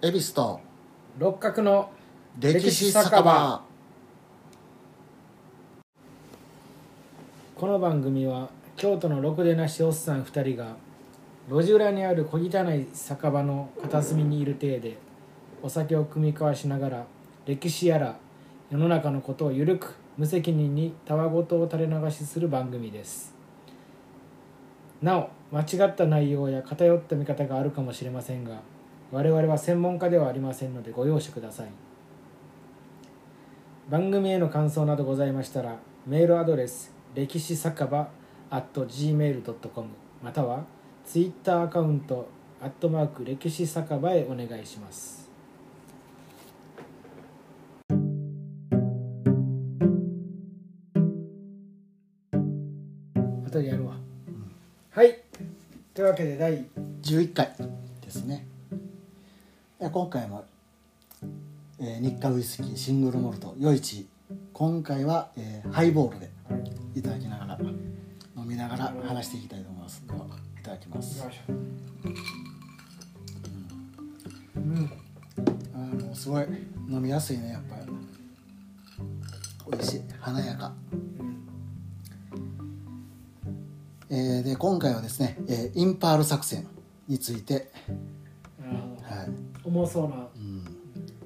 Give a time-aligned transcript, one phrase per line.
[0.00, 0.60] 恵比寿と
[1.18, 1.90] 六角の
[2.38, 3.64] 歴史酒場。
[7.56, 10.76] この番組は京都のろくでなしおっさん2人が
[11.50, 14.98] 路地裏にある小汚い酒場の片隅にいる体で
[15.64, 17.06] お酒を酌み交わしながら
[17.44, 18.16] 歴史やら
[18.70, 23.34] 世の中のことをゆるく無責任にたわごとを垂れ流しする番組です。
[25.02, 28.60] なお間違った内容や偏った見方があるかもしれませんが
[29.10, 31.68] 我々は専門家ではありませんのでご容赦ください。
[33.88, 38.10] 番組への感想などございましたらメールアドレス歴史酒場
[38.50, 39.88] at gmail.com
[40.22, 40.64] または
[41.06, 42.28] ツイッターアカウント
[42.60, 45.30] アットマーク歴史酒場へお願いします。
[53.46, 53.94] 後でやるわ、
[54.90, 55.16] はい。
[55.94, 56.66] というわけで第
[57.02, 57.54] 11回
[58.02, 58.46] ですね
[59.80, 60.44] 今回も、
[61.78, 64.08] えー日課ウイスキーシングルモルト余市
[64.52, 66.30] 今回は、えーハイボールで
[66.96, 67.58] いただきながら
[68.36, 70.04] 飲みながら話していきたいと思います。
[70.04, 71.24] ではいただきます。
[74.56, 74.90] うん。
[75.72, 76.46] あーもうすごい
[76.88, 77.76] 飲みやすいねやっぱ。
[77.76, 77.82] り
[79.70, 80.02] 美味しい。
[80.20, 80.72] 華やか。
[84.10, 86.66] えーで今回はですね、えーインパール作戦
[87.06, 87.70] について、
[89.68, 90.28] 重そうな。
[90.34, 90.64] うん。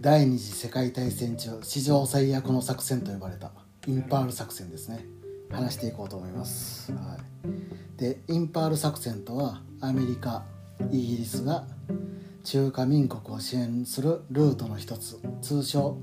[0.01, 3.53] 第二次世界大戦中史上最悪の作戦と呼ばれた。
[3.87, 5.07] インパール作戦ですね。
[5.51, 7.19] 話していこうと思います、は
[7.97, 10.45] い、でインパール作戦とはアメリカ
[10.91, 11.67] イギリスが
[12.43, 15.21] 中華民国を支援するルートの一つ。
[15.43, 15.99] 通称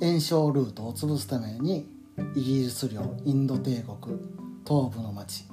[0.00, 1.88] 炎症ルートを潰すために
[2.34, 4.18] イギリス領インド帝国
[4.66, 5.46] 東部の町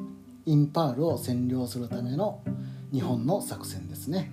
[0.46, 2.44] インパールを占領するための
[2.92, 4.32] 日本の作戦ですね。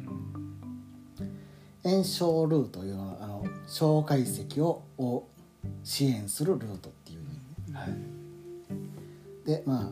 [1.91, 5.25] 炎症ルートというのはあの小解析をを
[5.85, 7.23] 支援するルートっていう意
[7.71, 9.91] 味、はい、でまあ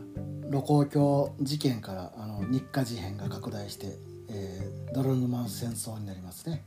[0.50, 3.98] 盧溝橋事件からあの日華事変が拡大して、
[4.28, 6.64] えードルヌマン戦争になりますね。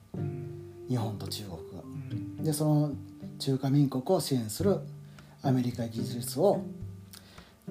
[0.88, 1.58] 日本と中国
[2.38, 2.44] が。
[2.44, 2.92] でその
[3.40, 4.82] 中華民国を支援する
[5.42, 6.62] アメリカイギリスを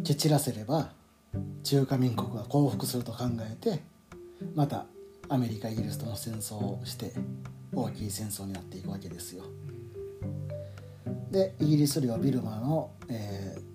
[0.03, 0.91] 蹴散らせれば
[1.63, 3.83] 中華民国が降伏すると考えて
[4.57, 4.87] また
[5.29, 7.13] アメリカイギリスとの戦争をして
[7.75, 9.45] 大きい戦争になっていくわけですよ。
[11.31, 13.69] でイギリス領ビルマの、えー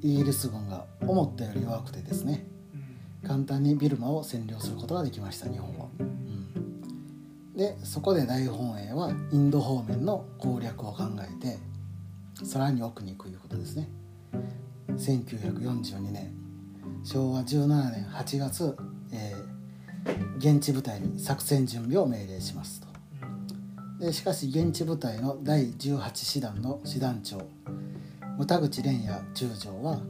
[0.00, 2.46] イギリス軍が思ったより弱くてですね
[3.26, 5.86] 簡単にビルマを占領することができました日本は。
[5.98, 6.18] うん
[7.56, 11.58] でそこで大本営はインド方面の攻略を考えて
[12.44, 13.88] さらに奥に行くいうことですね。
[14.90, 16.32] 1942年
[17.02, 18.76] 昭和17年8月、
[20.38, 22.88] 現地部隊に作戦準備を命令しますと。
[24.04, 27.38] でしかし現地部隊の第18師団の師団長
[28.38, 30.00] 牟田口蓮也中将は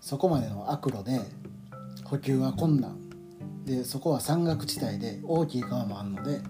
[0.00, 1.20] そこまでの悪路で
[2.04, 2.98] 補給は困難。
[3.64, 6.40] でそこは山岳地帯で大きい川もあるので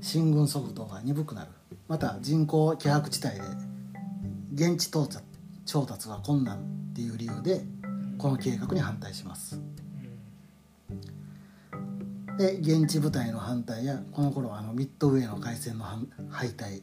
[0.00, 1.50] 進軍速度が鈍くなる。
[1.88, 3.42] また人口希薄地帯で
[4.54, 5.24] 現地到達
[5.64, 6.58] 調達が困難
[6.92, 7.62] っていう理由で
[8.18, 9.60] この計画に反対します
[12.38, 15.84] で現地部隊の反対やこの頃あのミッドウェーの海戦の
[16.30, 16.82] 敗退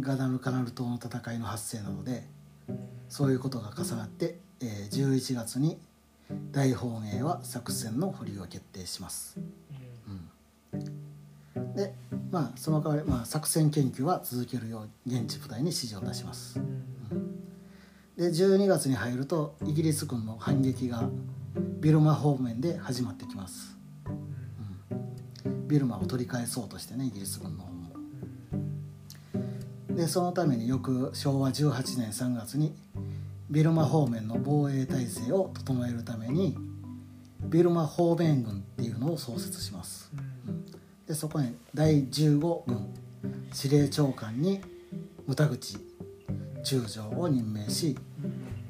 [0.00, 2.24] ガダルカナル島の戦いの発生などで
[3.08, 5.78] そういうことが重なって、えー11月に
[6.52, 9.38] 大本営は作戦の保留を決定します。
[10.72, 11.94] うんで
[12.30, 16.60] まあその代わり、まあ、作戦研究は続けるよう現地部隊に指示を出します。
[18.16, 21.08] で12月に入るとイギリス軍の反撃が
[21.80, 23.67] ビルマ方面で始まってきます。
[25.68, 27.78] ビルマを取り返そうとしてねイギリス軍の方も。
[29.94, 32.74] でそのために翌昭和18年3月に
[33.50, 36.56] ビルマ方面の防衛体制を整えるために
[37.40, 40.10] ビルマ方面軍っていうのを創設します。
[41.06, 42.94] でそこに第15軍
[43.52, 44.60] 司令長官に
[45.26, 45.78] 牟田口
[46.62, 47.96] 中将を任命し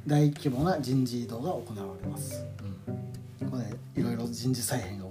[0.06, 2.44] 大規模な人事異動が行われます。
[3.40, 5.07] ここでいろいろ人事再編が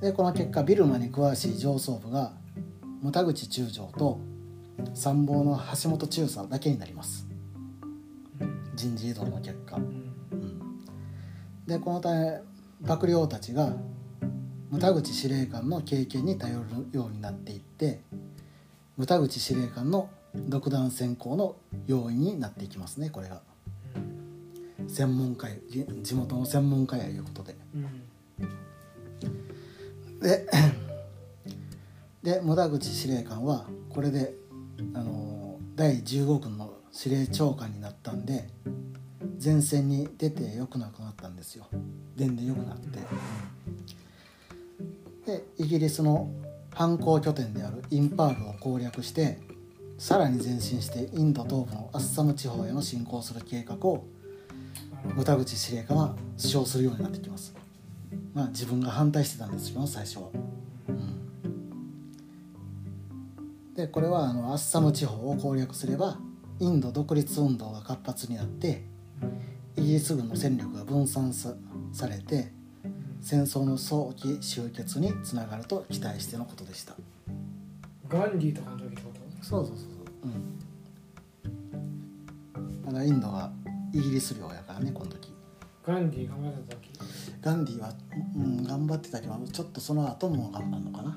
[0.00, 2.32] でこの結果ビルマに詳しい上層部が
[3.02, 4.18] 牟田口中将と
[4.94, 7.26] 参謀の橋本中佐だけになります。
[8.74, 10.14] 人事異動の結果、うん。
[11.66, 12.40] でこのため
[12.80, 13.74] 幕僚たちが
[14.70, 18.00] 牟田口司令官の経験に頼るようになっていって
[18.96, 21.56] 牟田口司令官の独断専行の
[21.86, 23.42] 要因になっていきますねこれが。
[24.88, 25.48] 専門家
[26.02, 27.54] 地元の専門家やいうことで
[30.20, 30.46] で
[32.22, 34.34] で牟田口司令官はこれで
[34.94, 38.48] あの第15軍の司令長官になったんで
[39.42, 41.66] 前線に出てよくなくなったんですよ。
[42.16, 42.98] 出んでよくなって。
[45.26, 46.30] でイギリスの
[46.74, 49.38] 反抗拠点であるインパールを攻略して
[49.98, 54.04] さらに前進してインド東部のアッサム地方への侵攻する計画を
[55.16, 57.59] 牟田口司令官は主張するようになってきます。
[58.34, 60.28] まあ自分が反対してたんですよ最初は、
[60.88, 60.94] うん、
[63.74, 66.18] でこれはあのアッサム地方を攻略すれば
[66.58, 68.84] インド独立運動が活発になって
[69.76, 71.54] イギリス軍の戦力が分散さ
[71.92, 72.52] されて
[73.20, 76.94] 戦争の早期終結につながると期待してのことでした。
[78.08, 79.20] ガンディーとかの時ってこと？
[79.44, 80.30] そうそうそうそう。
[82.84, 82.92] うん。
[82.92, 83.50] まだインドが
[83.92, 85.32] イギリス領やからねこの時。
[85.86, 86.90] ガンディーがまだ時？
[87.40, 87.92] ガンディは、
[88.40, 91.16] うん、頑張ってたけどちょっとその後も頑張るのかな、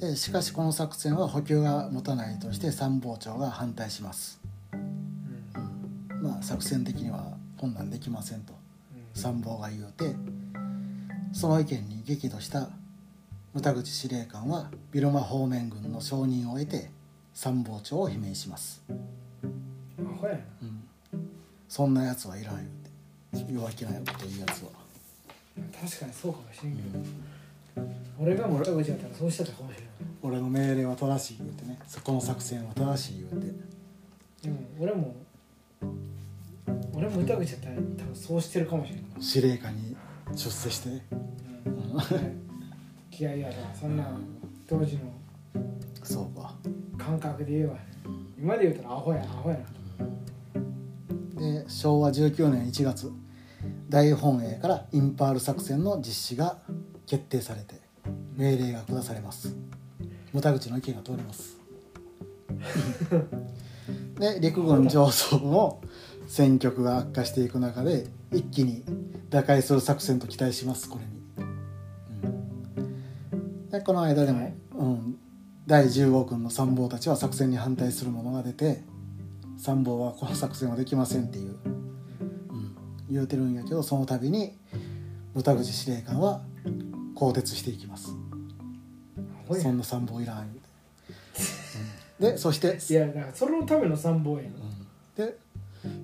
[0.00, 4.40] うん、でしかしこの作戦は補給が持たないとして参謀長が反対します、
[4.72, 8.62] うん、まあ作戦的には困難できませんと。
[9.14, 10.14] 参謀が言うて
[11.32, 12.70] その意見に激怒した
[13.54, 16.90] 牟田口司令官はビルマ方面軍の承認を得て
[17.34, 20.82] 参謀長を罷免します、うん、
[21.68, 22.81] そんなやつはいらん
[23.32, 24.70] 弱気なこと言うやつは、
[25.80, 27.86] 確かにそうかもしれんけど、
[28.18, 29.88] 俺がもらう口だったらそうしてたかもしれない
[30.22, 31.78] 俺の命令は正しい言うてね。
[31.86, 33.52] そこの作戦は正しい言うて。
[34.42, 35.16] でも俺も
[36.94, 39.00] 俺も歌口だったら多分そうしてるかもしれな。
[39.00, 39.96] い司令官に
[40.34, 41.00] 出世して、うん。
[43.10, 44.04] 気合いやなそんな
[44.68, 45.00] 当時の
[46.04, 46.54] そうか。
[46.96, 47.74] 感覚で言えば。
[47.74, 47.80] ね
[48.38, 49.62] 今で言うたらアホやアホやな。
[51.40, 53.10] で昭和19年1月
[53.92, 56.56] 大本営からインパール作戦の実施が
[57.06, 57.74] 決定されて
[58.36, 59.54] 命令が下されます。
[60.32, 61.58] 牟田口の意見が通ります。
[64.18, 65.82] で陸軍上層部も
[66.26, 68.82] 戦局が悪化していく中で一気に
[69.28, 71.10] 打開する作戦と期待しますこれに、
[73.34, 73.36] う
[73.66, 75.18] ん、でこの間でも、うん、
[75.66, 78.84] 第15軍の参謀たちは作戦に反対する者が出て
[79.58, 81.81] 参謀はこの作戦はできませんっていう、うん、
[83.12, 84.56] 言うてるんやけどその度に
[85.34, 86.42] 牟田口司令官は
[87.14, 88.14] 更迭していきます。
[89.60, 90.60] そんな参謀いらん言うて、
[92.20, 92.32] うん。
[92.32, 95.28] でそして、いやだからそれのための参謀やなうん。
[95.28, 95.36] で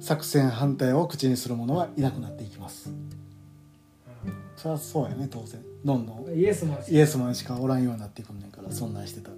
[0.01, 2.93] 作戦反対を口にする者はいなくなっていきます。
[4.57, 5.63] そりゃそうやね当然。
[5.85, 6.35] どんどん。
[6.35, 9.37] イエスマンイエスマンしかおらんようになってくんねんからそんなんしてたら。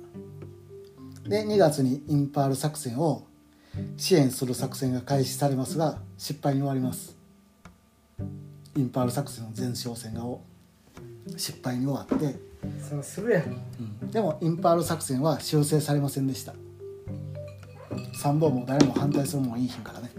[1.29, 3.27] で2月にインパール作戦を
[3.97, 7.17] 支援する作戦が開始されますが失敗に終わります
[8.81, 10.25] インパール作戦の前哨戦が
[11.37, 12.35] 失敗に終わって、
[12.89, 13.43] そうするやん。
[14.03, 16.55] うん、でもインパール作戦は修正されませんでした。
[18.15, 20.11] 参謀も誰も反対するもんいいひんからね。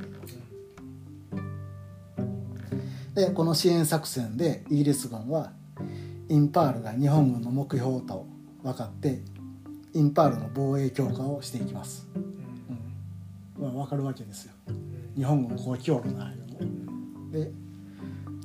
[3.15, 5.51] でこの支援作戦でイギリス軍は
[6.29, 8.27] インパールが日本軍の目標と
[8.63, 9.21] 分かって
[9.93, 13.63] インパールの防衛強化をしていきます、うん。
[13.63, 14.53] まあ、分かるわけですよ。
[15.15, 16.31] 日本軍こう来おるな
[17.31, 17.51] で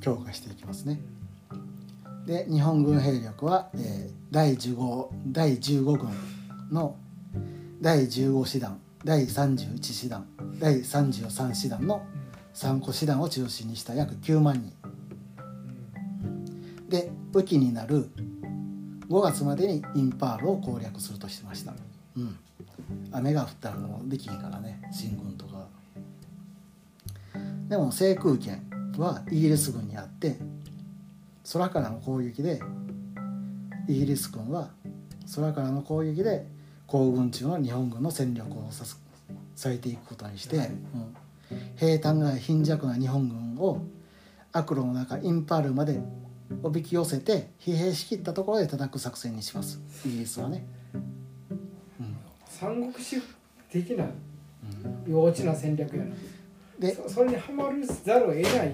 [0.01, 0.99] 強化していきますね。
[2.25, 6.09] で日本軍兵力は、えー第15第15軍
[6.69, 6.97] の
[7.81, 10.27] 第15師団第31師団
[10.59, 12.05] 第33師団の
[12.53, 14.73] 3個師団を中心にした約9万人。
[16.89, 18.09] で雨季になる
[19.09, 21.73] 5月までにインパールを攻略するとしてました、
[22.15, 22.37] うん、
[23.11, 25.67] 雨が降ったらもうできへんからね進軍とか
[27.67, 28.66] でも制空権
[28.99, 30.37] はイギリス軍にあって
[31.51, 32.61] 空からの攻撃で
[33.87, 34.69] イギリス軍は
[35.35, 36.45] 空からの攻撃で
[36.87, 39.01] 行軍中の日本軍の戦力をさす
[39.63, 41.15] 割いていくことにして、うん、
[41.75, 43.81] 兵隊が貧弱な日本軍を
[44.51, 45.99] 悪路の中インパールまで
[46.63, 49.79] おびき寄せて疲弊しきったところで叩く作戦にします。
[50.05, 50.65] イギリスはね、
[51.99, 52.17] うん。
[52.45, 53.21] 三国志
[53.69, 55.11] 的なうん。
[55.11, 56.15] 幼稚な戦略やな
[56.79, 58.73] でそそれにはまるざるを得ない。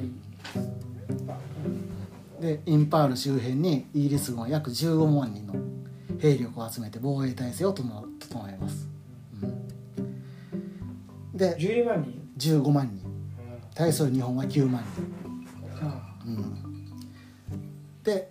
[2.41, 5.53] でインパール周辺にイギリス軍は約15万人の
[6.19, 8.89] 兵力を集めて防衛体制を整整えます、
[9.41, 11.37] うん。
[11.37, 13.03] で12万人？15万人。
[13.73, 14.83] 対する日本は9万
[15.81, 16.15] あ。
[16.25, 18.29] 人、うん、で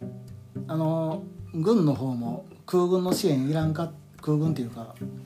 [0.69, 1.23] あの
[1.55, 5.23] 軍の方も空軍の支援いらんか空軍っていうかうん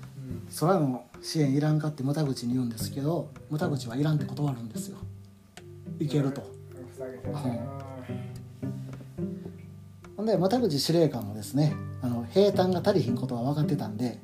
[0.59, 4.99] 空の支援いらんかって牟田口に言うんですけど牟田口はいらんって断るんですよ。
[5.99, 6.43] いけると。
[10.17, 14.19] ほんで又口司令官もですねあの兵隊が足りひんことは分かってたんで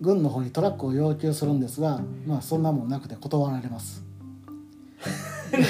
[0.00, 4.04] 軍の方にトラックを要求するんですがまあそんなもんなくて断られます。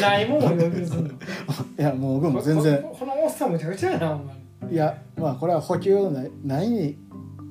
[0.00, 0.44] ないもん。
[0.44, 1.12] を要求すんのい
[1.76, 2.82] やもう軍も全然。
[2.82, 4.37] ここのおっさんむちゃくちゃやなお前
[4.71, 6.97] いやまあこれは補給ないないに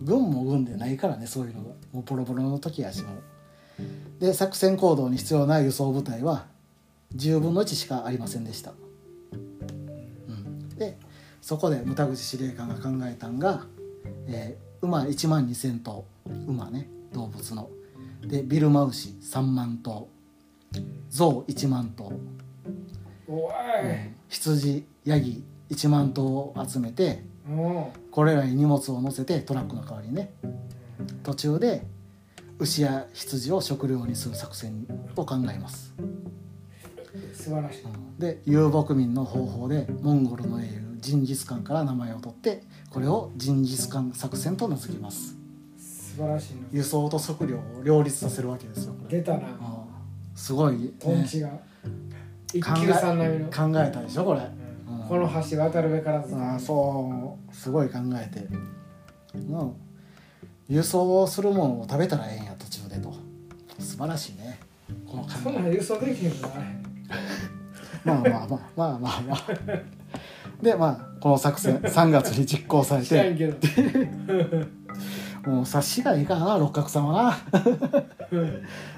[0.02, 1.70] 軍も軍でないからねそういうのが。
[1.94, 4.22] もうボロボロの時やしもう。
[4.22, 6.46] で作戦行動に必要な輸送部隊は
[7.16, 8.74] 10分の1しかありませんでした、
[9.32, 10.98] うん、で
[11.42, 13.66] そこで牟田口司令官が考えたんが、
[14.28, 16.06] えー馬1万2,000頭
[16.48, 17.70] 馬ね動物の。
[18.26, 20.08] でビルマウシ3万頭。
[21.10, 22.12] 象1万頭。
[24.30, 27.31] 羊ヤギ1万頭を集めても
[28.12, 30.34] これらに荷物を乗せてトラックの代わりにね
[31.24, 31.84] 途中で
[32.60, 35.94] 牛や羊を食料にする作戦を考えます。
[36.00, 38.22] う素晴らしい。
[38.22, 45.36] で遊牧民の方法でモンゴルの英雄ジンギスカンから名前を取ってこれをジンギスカン作戦と名付けます。
[45.78, 46.60] 素晴らしいな。
[46.72, 49.18] 輸送と食料を両立させるわけですよこれ。
[49.18, 49.48] 出たな。
[50.36, 51.50] すごい、ね、トンチが。
[52.54, 54.42] 一考え考えたでしょこれ、
[55.12, 56.34] この橋渡るべからず
[56.66, 57.54] そう。
[57.54, 58.48] すごい考えて。
[59.36, 59.74] うん。
[60.70, 63.14] 輸送するものを食べたらええんや途中でと。
[63.78, 64.58] 素晴らしいね。
[65.06, 66.48] この考そんな輸送できへんの
[68.06, 69.42] まあまあまあまあまあまあ。
[70.64, 73.36] でまあこの作戦 3月に実行されて。
[75.46, 77.38] もう察しがいいかな六角さんはな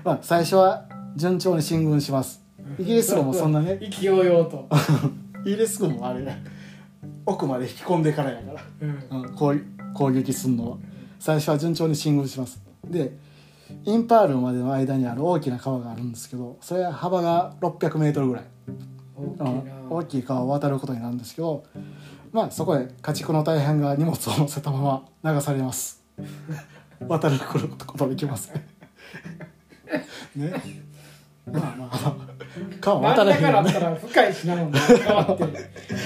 [0.04, 2.44] まあ最初は順調に進軍します。
[2.78, 3.80] イギリス軍もそんなね。
[3.82, 4.70] 意気揚々と
[5.46, 6.44] イギリス軍もあれね
[7.26, 8.64] 奥まで引き込んでからやから。
[8.82, 9.24] うん。
[9.24, 9.62] うん、こう
[9.94, 10.78] 攻撃するのは。
[11.20, 12.62] 最初は順調に進軍します。
[12.86, 13.18] で
[13.86, 18.44] インパールまでの間にある大きな川があるんですけどそれは幅が600メートルぐらい、
[19.90, 21.64] 大きい川を渡ることになるんですけど
[22.32, 26.04] まあそこで家畜の大半が荷物を乗せたまま流されます。
[27.08, 27.40] 渡る
[27.86, 28.56] ことできません。
[30.36, 30.54] ね。
[31.46, 32.33] まあまあまあ
[32.80, 34.80] 川真渡へんよねたら深いしなもんね。
[35.06, 35.44] 川って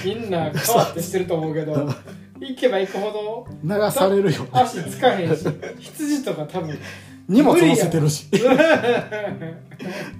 [0.04, 1.74] みんな川ってしてると思うけど
[2.40, 4.46] 行けば行くほ流されるよ。
[4.52, 5.44] ど足つかへんし
[5.78, 6.78] 羊とか多分
[7.28, 8.30] 荷物乗せてるし。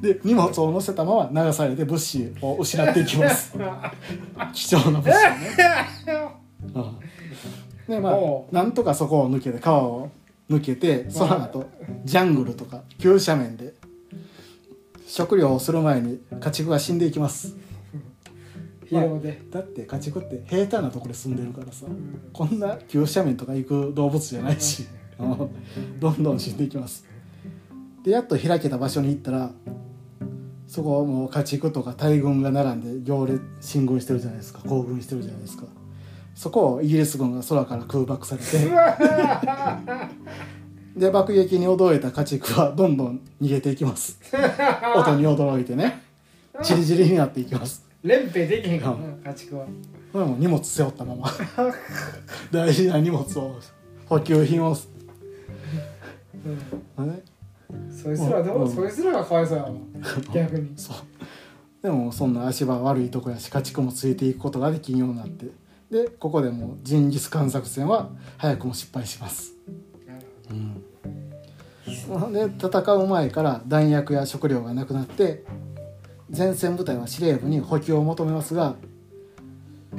[0.03, 3.55] で荷物を乗せたまま流されて物資を失っていきます。
[4.53, 6.29] 貴重な物資をね、
[6.75, 6.99] うん。
[7.89, 8.15] でまあ
[8.53, 10.11] なんとかそこを抜けて川を
[10.51, 11.67] 抜けてその後
[12.05, 13.75] ジャングルとか急斜面で
[15.09, 17.57] 食料をする前に家畜が死んでいきます。
[18.85, 21.87] 疲労で、だって家畜って平坦なところに住んでるからさ
[22.33, 24.87] こんな急斜面とか行く動物じゃないし
[25.19, 25.51] うん。
[26.01, 27.05] どんどん死んでいきます。
[28.05, 29.51] でやっと開けた場所に行ったら
[30.67, 34.61] そこはもう家畜とか大軍が並んで行列進軍してるじゃないですか。
[34.67, 35.65] 行軍してるじゃないですか。
[36.35, 38.71] そこをイギリス軍が空から空爆されて
[40.99, 44.19] で爆撃に驚いた家畜はどんどん逃げていきます。
[44.97, 46.03] 音に驚いてね。
[46.63, 47.85] チリチリになっていきます。
[48.03, 49.67] 連兵できへんからな家畜は。
[50.13, 51.31] これも荷物背負ったまま。
[52.51, 53.57] 大事な荷物を
[54.07, 54.77] 補給品を、
[56.99, 57.09] うん。
[57.09, 57.23] ね、
[57.91, 58.71] そいつらどう、うん。
[58.71, 59.71] そいつらがかわいそうやわ。
[60.35, 60.73] 逆に。
[60.77, 60.97] そう。
[61.83, 65.47] でもそんな足場悪いとこやし家畜もついていくことができんようになって。
[65.91, 69.58] でここでもうジンギスカン作戦は早くも失敗します、うん、
[72.33, 75.45] で戦う前から弾薬や食料がなくなって
[76.35, 78.77] 前線部隊は司令部に補給を求めますが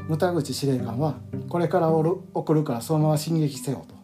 [0.07, 1.15] 牟田口司令官は
[1.49, 3.99] これからおる送るからそのまま進撃せよと。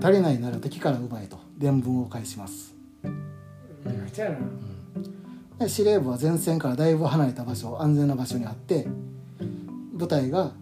[0.00, 2.74] 足りないなら敵から奪えと伝聞を返します。
[5.58, 8.86] で司令部は前線からだいぶ離れた場所安全な場所にあって
[9.92, 10.52] 部隊が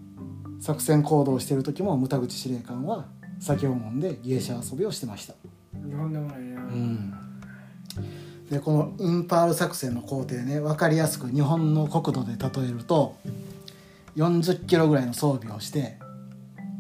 [0.61, 3.07] 作戦行動している時も牟田口司令官は
[3.39, 5.35] 酒を飲んで芸者遊びをしてました、
[5.91, 6.63] とんでもないな、
[8.51, 13.17] でこのインパール作戦の工程ね分かりやすく日本の国土で例えると
[14.17, 15.99] 40キロぐらいの装備をして、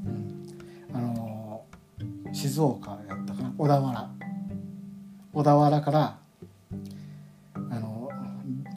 [0.04, 0.46] うん
[0.94, 1.64] あの
[2.32, 4.10] 静岡やったかな小田原。
[5.32, 6.18] 小田原から
[7.54, 8.08] あの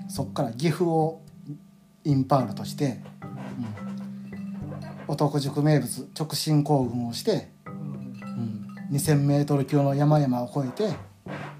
[0.10, 1.22] そっから岐阜を
[2.04, 7.52] インパールとして、うん、男塾名物直進行軍をして、
[8.92, 10.96] 2,000m 級の山々を越えて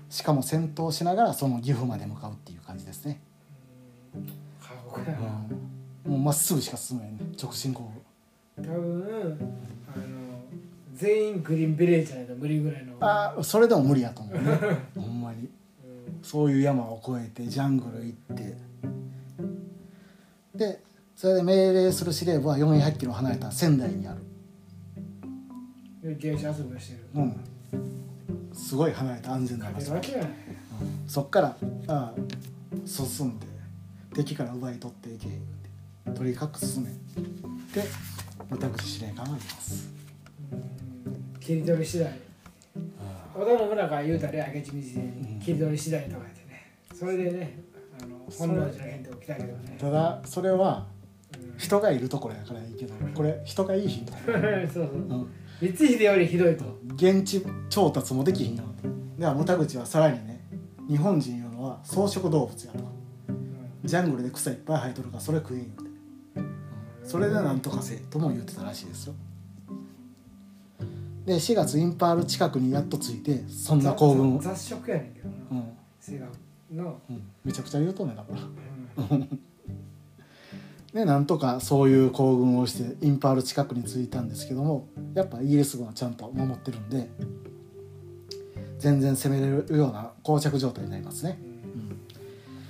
[0.10, 3.22] しかも戦闘しながらその岐阜まで向かうっていう感じですね、
[6.06, 7.92] もうまっすぐしか進めんね直進行。
[8.58, 9.58] 軍多分
[9.96, 10.06] あの
[10.94, 12.96] 全員グリーンベレーじゃないと無理ぐらいの。
[13.00, 14.42] ああそれでも無理やと思うね。
[14.98, 15.44] ほんまに。
[15.44, 15.50] うん
[16.22, 18.58] そういう山を越えてジャングル行って。
[20.56, 20.82] で
[21.16, 24.19] それで命令する司令部は400キロ離れた仙台にある。
[24.19, 24.19] で
[26.20, 27.40] 芸者遊びをしてるうん。
[28.54, 29.94] すごい離れた安全な場所。
[29.94, 30.38] 勝てるわけがない
[31.08, 31.58] そっから
[31.88, 32.14] ああ
[32.86, 33.48] 進んで
[34.14, 36.90] 敵から奪い取っていけとにかく進め。
[37.74, 37.88] で
[38.50, 39.90] 牟田口司令官は言います。
[40.52, 42.12] うん切り取り次第。
[43.36, 46.76] 織田信長が言うたら明智光秀に切り取り次第とか言ってね。
[46.94, 47.60] それでね
[48.02, 49.78] あの本能寺の変と起きたけどね。
[49.80, 50.88] ただそれは
[51.42, 51.58] うん。
[51.58, 54.24] 人がいるところやからいいけどこれ人がいい日と、 そう
[54.74, 54.84] そう。
[54.86, 56.64] うん、光秀よりひどいと。
[56.96, 58.64] 現地調達もできひんよ
[59.18, 60.40] では牟田口はさらにね
[60.88, 62.80] 日本人いうのは草食動物やと
[63.84, 65.90] ジャングルで草いっぱい生えとるからそれ食えんよって。
[67.04, 69.14] それでなんとかせえとも言ってたらしいですよ。
[71.26, 75.36] で4月インパール近くにやっと着いてそんな行軍を、雑雑食やねんけどな。
[75.52, 75.64] うん。
[76.00, 76.32] 性格
[76.74, 79.06] の、うん、めちゃくちゃ言うとんねんだから。
[79.12, 79.40] うん
[81.00, 87.10] でなんとかそういう行軍をしてインパール近くに着いたんですけどもやっぱイギリス軍はちゃんと守ってるんで
[88.80, 91.40] 全然攻めれるような膠着状態になりますね、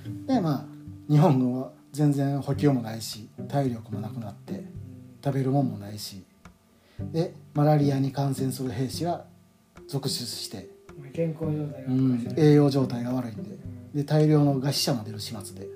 [0.06, 0.64] うん、でまあ
[1.10, 4.62] 日本軍は全然補給もないし体力もなくなって
[5.24, 6.22] 食べるもんもないし
[7.00, 9.24] でマラリアに感染する兵士が
[9.88, 10.80] 続出して、うん
[11.12, 13.56] 健康状態がうん栄養状態が悪いんで
[13.94, 15.66] で大量の餓死者も出る始末で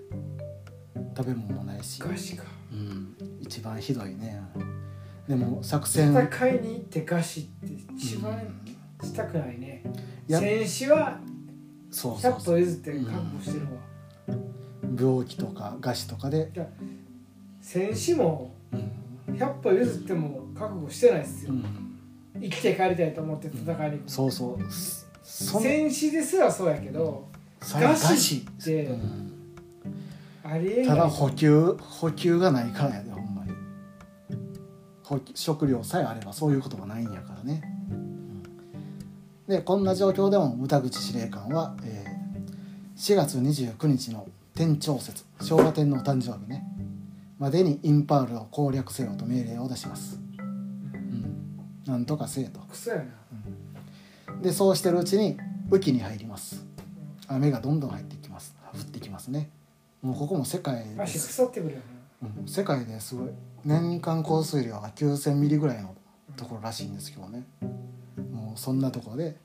[1.16, 2.44] 食べ物もないし、餓死か。
[2.72, 4.40] うん、一番ひどいね。
[5.28, 6.12] でも作戦。
[6.12, 8.38] 戦いに行って餓死って一番
[9.02, 9.82] したくないね。
[10.28, 11.18] いや戦死は
[11.90, 12.54] 100そうそうそう。
[12.54, 13.72] 歩譲って覚悟してるわ。
[14.98, 16.50] 病気とか餓死とかで、
[17.60, 18.94] 戦死もうん。
[19.34, 21.52] 100歩譲っても覚悟してないですよ。
[21.52, 21.64] うん、
[22.40, 24.72] 生きて帰りたいと思って戦いに行くそうそう。
[24.72, 25.60] そその。
[25.62, 27.28] 戦死ですらそうやけど
[27.60, 28.88] それは餓死って
[30.86, 33.52] ただ補給補給がないからやでほんまに。
[35.34, 38.42] 食料さえあればそういうことがないんやからね、うん。
[39.48, 42.14] でこんな状況でも牟田口司令官は、えー
[42.96, 46.64] 4月29日の天長節昭和天皇誕生日ね。
[47.40, 52.61] までにインパールを攻略せよと命令を出します、うん、なんとかせえと。
[52.61, 53.04] クソやな。
[54.40, 55.37] でそうしてるうちに
[55.70, 56.64] 雨季に入ります。
[57.26, 58.54] 雨がどんどん入ってきます。
[58.72, 59.50] 降ってきますね
[60.04, 61.80] もうここも世界で足す腐ってくるよ
[62.22, 62.46] うん。
[62.46, 63.30] 世界ですごい。
[63.64, 65.94] 年間降水量が9,000ミリぐらいの
[66.36, 67.44] ところらしいんですけどね。
[68.30, 69.36] もうそんなところで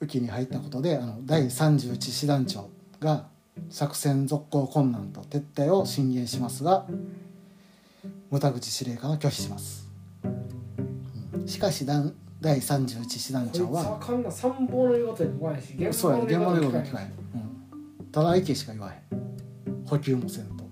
[0.00, 2.68] 雨季に入ったことであの第31師団長
[3.00, 3.26] が
[3.70, 6.86] 作戦続行困難と撤退を進言しますが
[8.30, 9.88] 牟田口司令官は拒否します、
[10.24, 11.48] うん。
[11.48, 13.98] しかし団第31師団なこいつ長は
[15.92, 17.12] そうや現場の言言うこと聞かへん、うん、
[18.12, 19.86] ただ意見しか言わへん。
[19.86, 20.64] 補給もせんと。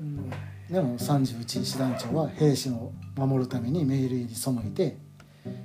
[0.00, 0.30] うん
[0.70, 4.96] でも31師団長は兵士を守るために命令に背いて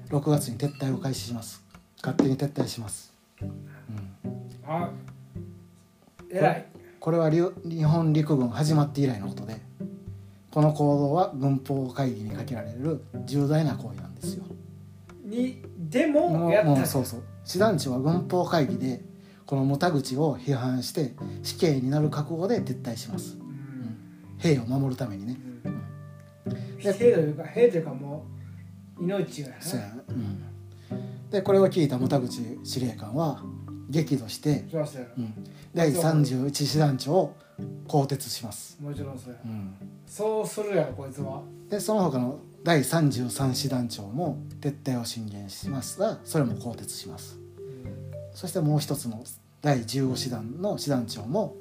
[0.09, 1.63] 6月に撤退を開始します。
[1.97, 3.51] 勝手に撤退します、うん、
[4.65, 4.89] あ
[6.31, 6.65] 偉い。
[6.99, 9.57] これは日本陸軍始まって以来のことで
[10.51, 14.43] この行動は軍法会議にかけられる重大な行為なんですよ。
[15.23, 16.69] にでもやった。
[16.69, 17.23] もうそうそう。
[17.45, 19.01] 師団長は軍法会議で
[19.51, 21.11] この牟田口を批判して
[21.43, 23.37] 死刑になる覚悟で撤退します。
[23.37, 23.97] うん。
[24.37, 25.37] 兵を守るためにね。
[25.65, 25.69] う
[26.47, 26.77] ん。
[26.79, 28.25] 兵というか兵というかも
[28.97, 29.61] う命がやな。
[29.61, 29.87] そうや。
[29.87, 31.29] なうん。
[31.29, 33.43] でこれを聞いた牟田口司令官は
[33.89, 34.81] 激怒して、そう
[35.19, 35.33] ん、
[35.75, 37.35] 第31師団長を
[37.89, 39.39] 更迭します、もちろんそうや。
[39.43, 39.75] うん、
[40.07, 41.41] そうするやろこいつは。
[41.69, 47.37] でその他の第33師団長も撤退を進言しますがそれも更迭します。
[48.33, 49.21] そしてもう一つの
[49.61, 51.55] 第15師団の師団長も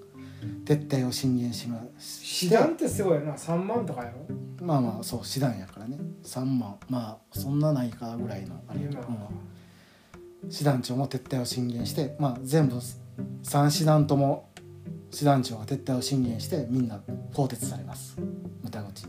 [0.65, 3.35] 撤退を進言します師団ってすごいよな。
[3.35, 4.67] 3万とかやろ？
[4.67, 5.99] まあまあそう師団やからね。
[6.25, 6.77] 3万。
[6.89, 10.51] まあそんなないかぐらいのあれ、今うん。
[10.51, 12.77] 師団長も撤退を進言して、まあ、全部
[13.43, 14.49] 3師団とも
[15.11, 17.01] 師団長が撤退を進言してみんな
[17.35, 18.17] 更迭されます。
[18.63, 19.07] 牟田口。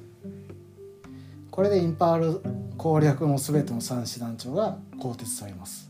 [1.49, 2.41] これでインパール
[2.77, 5.89] 攻略の全ての3師団長が更迭されます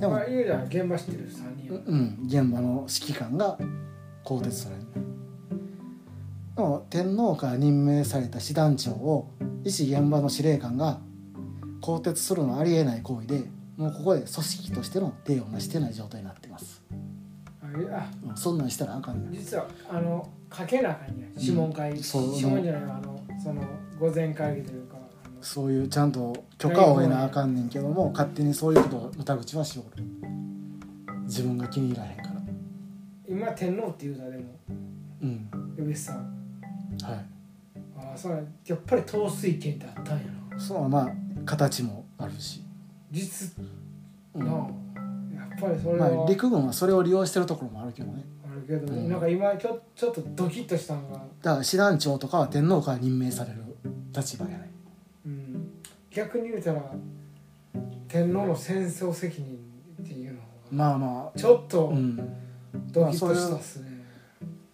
[0.00, 1.80] でもまあ現場知ってる3人は。
[1.84, 3.58] うん現場の指揮官が
[4.24, 4.82] 更迭される。
[6.56, 9.30] でも天皇から任命された師団長を
[9.64, 11.00] 一現場の司令官が
[11.80, 13.44] 更迭するのはありえない行為で
[13.76, 16.82] もうここで組織としての手を成してない状態になってます、
[17.90, 19.32] あそんなんしたらあかんねん。
[19.32, 23.62] 実はあのかけなあかんね諮問会、そう諮問じゃないわあのその
[23.98, 24.96] 午前会議というか
[25.40, 30.04] そういうちゃんと許可を得なあかんねんけども勝手にそういうことを牟田口はしおる。
[31.24, 32.30] 自分が気に入らへんから。
[33.28, 34.44] 今天皇って言うたらでも
[35.22, 35.50] うん。
[35.76, 36.16] でも上さん。
[36.16, 37.26] はい。
[37.96, 40.58] ああそうなんやっぱり統帥権ってあったんやな。
[40.58, 41.10] そうまあ
[41.44, 42.62] 形もあるし、
[43.10, 43.52] 実
[44.34, 44.46] うん。
[44.46, 44.56] なあ
[45.34, 48.24] やっぱりそれは、まあ、陸軍はそれを利用してるところもあるけどね。
[48.44, 49.08] あるけど、うん。
[49.08, 53.62] なんか今ちょちょっとドキッとしたのが、だから師団長とかは天皇から任命される
[54.14, 54.69] 立場やねうん、
[56.10, 56.82] 逆に言うたら
[58.08, 59.58] 天皇の戦争責任
[60.02, 62.16] っていうのがまあまちょっとあうん。
[62.92, 63.88] ドキッとしたっすね、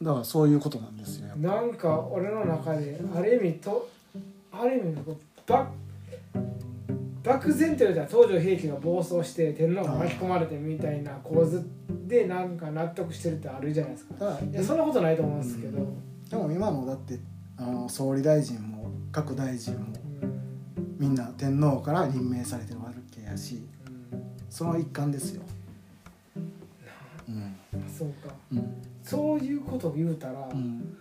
[0.02, 1.34] だからそういうことなんですよ。
[1.36, 3.88] なんか俺の中である意味と
[4.52, 4.96] ある意味
[5.46, 5.70] ば
[7.22, 11.66] 漠然と言うたら東条兵器が暴走して天皇が巻き込まれてみたいな構図
[12.06, 14.38] でなんか納得してるってあるじゃないですか。
[14.52, 15.86] いやそんなことないと思うんですけど、
[16.30, 17.18] でも今のだって
[17.56, 19.95] あの総理大臣も各大臣も
[20.98, 23.62] みんな天皇から任命されてるわけやし
[24.48, 25.42] その一環ですよ。
[27.28, 27.34] うん。
[27.74, 28.34] うんそうか。
[28.52, 28.82] うん。
[29.02, 30.96] そういうことを言うたら、うん、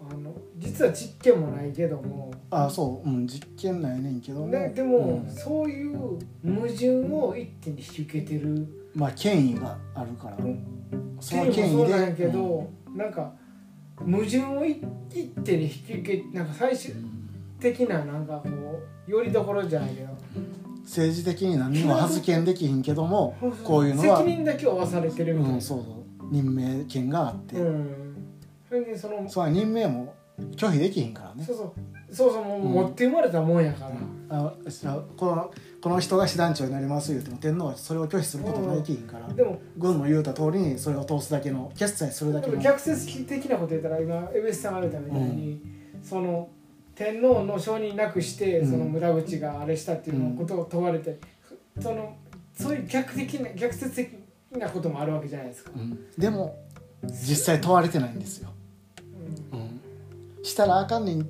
[0.00, 5.30] あの実は実験もないけども、あそう、うん、実験ないねんけども、ね、でも、うん。
[5.30, 5.96] そういう
[6.44, 8.66] 矛盾を一手に引き受けてる。
[8.94, 11.18] まあ権威があるから、うん。
[11.20, 11.62] その権威で。
[11.62, 13.32] もそうなんやけど、なんか
[13.98, 17.13] 矛盾を一一手に引き受けなんか最終うん
[17.72, 18.50] 的ななんかこ
[19.08, 20.08] うよりどころじゃないけど。
[20.84, 26.26] 政治的に何にも発言できひんけどもこういうのは責任だけ負わされてるみたいな、うん、そうそう。
[26.30, 28.16] 任命権があって、うん。
[28.68, 30.14] それでそのそう任命も
[30.56, 31.42] 拒否できひんからね。
[31.42, 31.72] そうそう。
[32.14, 33.90] そうそうもう持って生まれたもんやか
[34.28, 35.50] ら、あじゃあこの
[35.80, 42.58] この人が師団長になります言うても天皇はそれを拒否することができひんから、でも軍の言うた通りにそれを通すだけの決裁するだけの。
[42.58, 45.60] 逆説的なこと言ったら今江別さんが言ったみたいに、
[46.02, 46.50] その
[46.94, 48.70] 天皇の承認なくして、うん。
[48.70, 51.18] その村口があれしたっていうのことを問われて、
[51.80, 52.16] その
[52.54, 54.12] そういう逆的な逆説的
[54.52, 55.70] なこともあるわけじゃないですか。
[55.74, 55.98] うん。
[56.16, 56.56] でも
[57.02, 58.48] 実際問われてないんですよ、
[59.52, 61.28] うん、したらあかんねん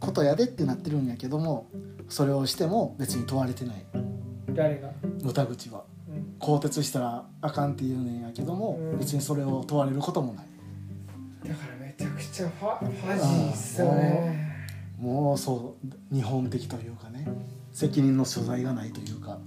[0.00, 1.66] ことやでってなってるんやけども
[2.08, 3.84] それをしても別に問われてない。
[3.94, 4.14] うん
[4.54, 4.88] 誰が、
[5.20, 5.84] 牟田口は。
[6.08, 6.36] うん。
[6.38, 8.98] 更迭したらあかんって言うねんやけども、うん。
[8.98, 10.46] 別にそれを問われることもない。
[11.48, 14.43] だからめちゃくちゃファファジーっすよね。
[14.98, 15.76] もうそ
[16.10, 17.26] う日本的というかね。
[17.72, 19.38] 責任の所在がないというか。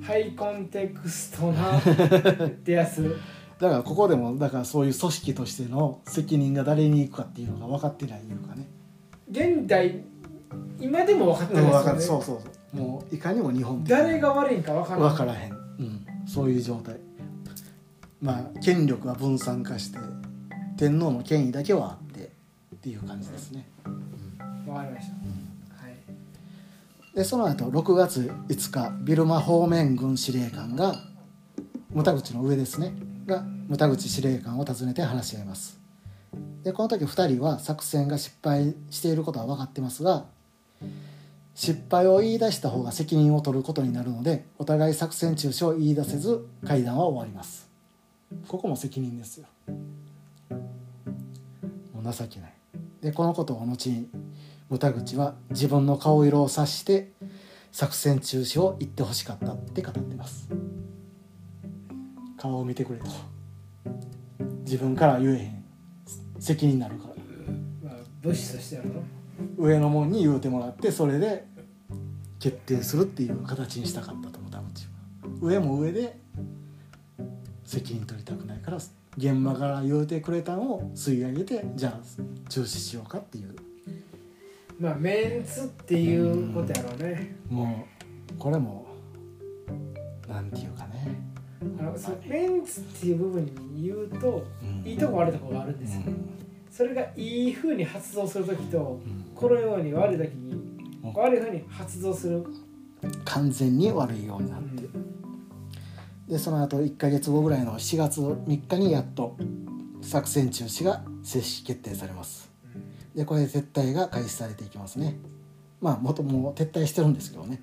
[0.00, 3.16] ハイコンテクストなってやつ。
[3.58, 8.68] だからここでもだからそういう組織としての責任が誰に行くかっていうのが分かってないいうかね。
[9.30, 10.04] 現代
[10.78, 12.00] 今でも分かってないですよね。
[12.00, 12.42] そうそうそ
[12.74, 12.76] う。
[12.76, 14.98] もういかにも日本的誰が悪いんか分から。
[15.00, 16.96] 分からへん、うん、そういう状態。
[18.20, 19.98] まあ権力が分散化して
[20.76, 22.30] 天皇の権威だけはあって
[22.74, 23.68] っていう感じですね
[24.76, 25.14] 分かりました。
[25.84, 25.96] はい。
[27.14, 30.96] でその後6月5日ビルマ方面軍司令官が
[31.94, 32.92] 牟田口の上ですね。
[33.26, 35.80] が牟田口司令官を訪ねて話し合います。
[36.62, 40.26] でこの時2人は作戦が失敗していることは分かってますが
[41.54, 47.70] 失敗を言い出した方が責任を取ることになるのでお互い作戦中止を言い出せず会談は終わります。
[48.48, 49.46] ここも責任ですよ。
[51.94, 52.54] もう情けない。
[53.00, 54.08] でこのことを後に
[54.68, 57.12] 牟田口は自分の顔色を察して
[57.70, 60.48] 作戦中止を言ってほしかったって語ってます。
[62.36, 63.06] 顔を見てくれと。
[64.64, 65.64] 自分から言えへん。
[66.40, 67.14] 責任になるから。
[67.90, 68.88] まあ物資としてやろ
[69.56, 71.46] 上の門に言うてもらってそれで
[72.40, 74.90] 決定するっていう形にしたかったと牟田口は。
[75.40, 76.18] 上も上で
[77.64, 78.78] 責任取りたくないから
[79.16, 83.54] 現場から言うてくれたのを吸い上げてじゃあ中止しようかっていう
[84.78, 87.36] まあメンツっていうことやろうね。
[87.48, 87.86] も
[88.30, 88.86] うこれも
[90.28, 91.18] なんていうかね、
[91.78, 94.88] あのそのメンツっていう部分に言うとうん。
[94.88, 96.02] いいとこ悪いとこがあるんですよ。
[96.06, 96.28] うん。
[96.70, 99.24] それがいい風に発動する時とうん。
[99.34, 100.52] このように悪い時に
[101.02, 101.12] うん。
[101.14, 102.44] 悪い風に発動する。
[103.24, 104.86] 完全に悪いようになって。
[106.28, 109.36] でその後1か月後ぐらいの4月3日にやっと
[110.02, 112.45] 作戦中止が正式決定されます
[113.16, 115.16] でこれで撤退が開始されていきますね。
[115.80, 117.62] まあ元も撤退してるんですけどね。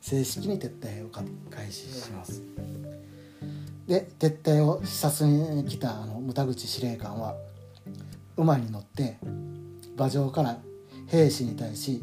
[0.00, 2.42] 正式に撤退をか開始します。
[3.88, 7.34] で撤退を視察に来たあの牟田口司令官は
[8.36, 9.18] 馬に乗って
[9.96, 10.58] 馬上から
[11.08, 12.02] 兵士に対し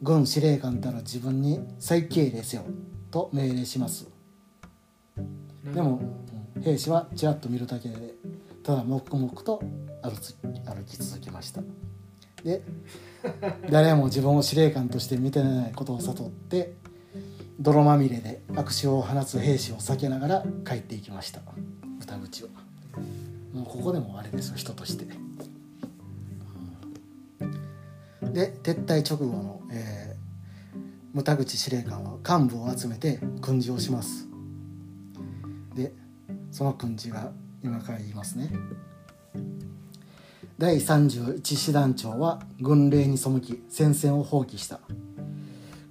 [0.00, 2.64] 軍司令官たる自分に再敬礼せよ
[3.10, 4.08] と命令します。
[5.74, 6.28] でも、うん
[6.62, 8.14] 兵士はちらっと見るだけで
[8.62, 9.62] ただ黙々と
[10.02, 11.62] 歩つ歩き続けました。
[12.44, 12.62] で
[13.70, 16.74] 誰も自分を司令官として見てないことを悟って
[17.58, 21.40] 泥まみれで悪手を放つ兵士を避けながら帰っていきました。
[22.00, 22.50] 歌口は
[23.52, 25.06] もうここでもあれですよ人として。
[28.32, 34.28] で撤退直後の、えー、牟田口司令官は幹部を集めて訓示をします。
[35.74, 35.92] で
[36.52, 37.32] その訓示が
[37.62, 38.52] 今から言いますね。
[40.58, 44.80] 第31師団長は軍令に背き戦線を放棄した。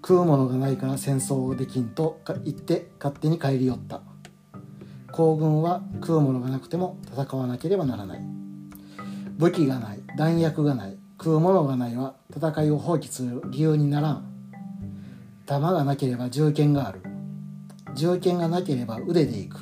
[0.02, 4.02] 食うものがないから戦争できんと言って勝手に帰り寄った。
[5.14, 8.20] 行軍は食うものがなくても戦わなければならない。
[9.38, 14.26] 武器がない弾薬がない食うものがないは戦いを放棄する理由にならん。
[15.46, 17.02] 弾がなければ銃剣がある。
[17.96, 19.62] 銃剣がなければ腕で行く。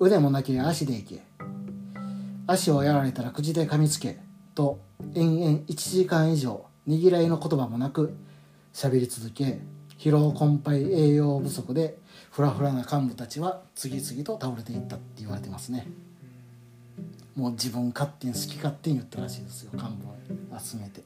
[0.00, 1.25] 腕もなければ足で行け。
[2.46, 4.18] 足をやられたら口で噛みつけ
[4.54, 4.80] と
[5.14, 8.14] 延々1時間以上にぎらいの言葉もなく
[8.72, 9.58] 喋り続け
[9.98, 11.98] 疲労困憊栄養不足で
[12.30, 15.86] フラフラな幹部たちは次々と倒れていったって言われてますね。
[17.34, 21.02] もう自分勝手に好き勝手に言ったらしいですよ幹部を集めて。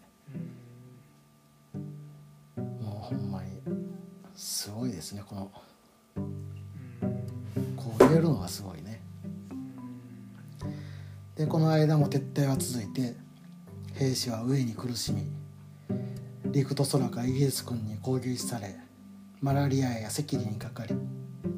[2.56, 3.60] もうほんまに
[4.34, 5.50] すごいですねこの。
[7.76, 8.99] こう言えるのがすごいね。
[11.40, 13.14] でこの間も撤退は続いて
[13.94, 15.22] 兵士は飢えに苦しみ
[16.52, 18.76] 陸と空からイギリス軍に攻撃され
[19.40, 20.94] マラリアや赤痢にかかり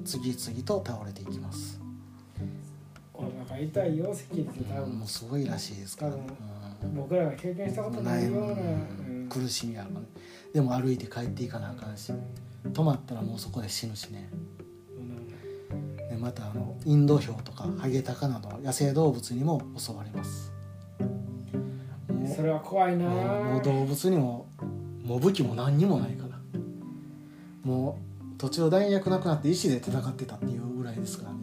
[0.05, 1.81] 次々と倒れていきます。
[3.13, 4.99] お腹痛いよ赤痢って多分。
[5.01, 6.17] もうすごいらしいですから、
[6.95, 9.29] 僕らが経験したことないような、うん。
[9.29, 10.07] 苦しみやろね。
[10.55, 12.13] でも歩いて帰っていかなあかんし
[12.65, 14.31] 止まったらもうそこで死ぬしね。
[14.61, 14.65] で
[16.23, 20.53] またあのインドヒョウとかハゲタカなど野生動物にも襲われます。
[22.37, 23.09] それは怖いな。
[23.09, 24.47] もう動物にも
[25.05, 26.39] もう武器も何にもないから。
[27.65, 31.39] もう途中弾薬なくなって石で戦ってたっていうぐらいですからね。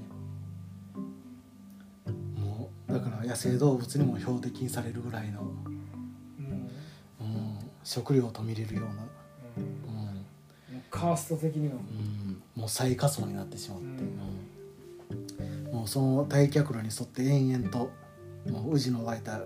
[2.38, 6.46] もうだから野生動物にも標的にされるぐらいの、うん。
[7.20, 10.84] うん、食料と見れるような、うん。
[10.90, 14.29] カースト的にはうん、もう最下層になってしまって、うんうん
[15.72, 17.92] もうその退却路に沿って延々と
[18.50, 19.42] もう宇治の湧いた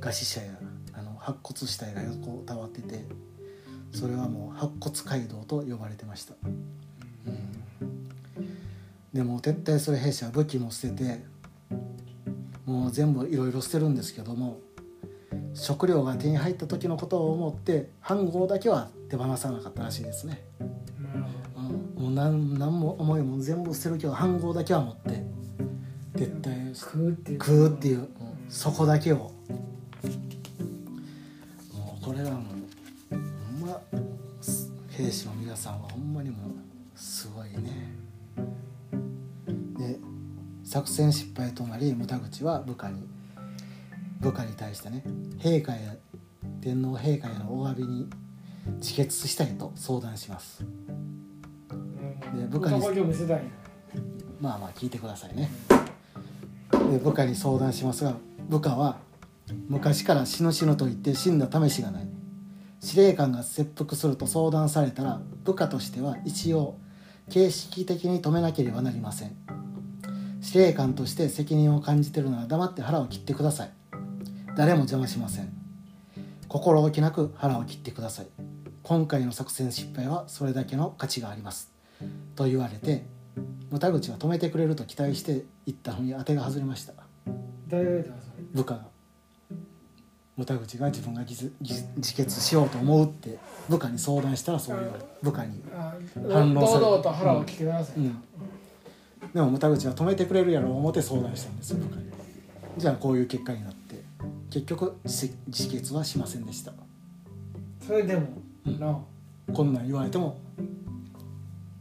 [0.00, 0.52] 餓死者や
[0.94, 3.04] あの白骨死体が横たわってて
[3.92, 6.64] それはもう白骨街道と呼ばれてました、うん、
[9.12, 11.24] でも撤退する兵士は武器も捨てて
[12.64, 14.60] もう全部いろいろ捨てるんですけども
[15.54, 20.42] 食料が手に入った時のことを思って飯盒だけは手放さなかったらしいですね。
[20.58, 22.02] うん。
[22.02, 25.21] もう何何も思いも全部捨てるけど飯盒だけは持って
[26.22, 27.38] 撤退どし食うっていう。
[27.38, 28.06] 食うっていう、うん。
[28.48, 29.16] そこだけを。
[29.16, 29.32] も
[32.00, 32.42] うこれはもう
[33.10, 33.80] ほんま
[34.90, 36.50] 兵士の皆さんはほんまにもう
[36.94, 37.94] すごいね。
[39.78, 39.98] で
[40.64, 43.02] 作戦失敗となり牟田口は部下に
[44.20, 45.02] 部下に対してね
[45.38, 45.96] 陛下や
[46.60, 48.08] 天皇陛下へのお詫びに
[48.78, 50.64] 自決したいと相談します。
[51.70, 52.40] うん。
[52.40, 52.80] で部下に
[54.40, 55.48] まあまあ聞いてくださいね
[56.92, 58.14] で部下に相談しますが
[58.48, 58.98] 部下は
[59.68, 62.08] 昔から死ぬ死ぬと言って死んだ試しがない。
[62.80, 66.78] 司令官が切腹すると相談されたら部下としては一応
[67.30, 69.36] 形式的に止めなければなりません。
[70.40, 73.70] 司令官として責任を感じてるなら黙って腹を切ってください。
[74.56, 75.52] 誰も邪魔しません。
[76.48, 78.26] 心置きなく腹を切ってください。
[78.82, 81.70] 今回の作戦失敗はそれだけの価値があります。
[82.34, 83.06] と言われて
[83.72, 86.92] 牟田口は止めてくれると期待して行ったのに当てが外れました。
[88.52, 88.74] 部下。
[88.74, 88.80] が
[90.36, 93.38] 牟田口が自分が自自自決しようと思うって
[93.70, 95.94] 部下に相談したらそう言われ部下に、あ
[96.30, 98.22] 反応され堂々と腹を切ってください、うん、
[99.32, 102.10] でも牟田口は止めてくれるやろう思って相談したんですよ部下に。
[102.76, 104.02] じゃあこういう結果になって
[104.50, 106.72] 結局自自決はしませんでした。
[107.86, 108.28] それでも、
[108.66, 108.78] うん。
[108.78, 108.98] な。
[109.52, 110.40] こんなん言われても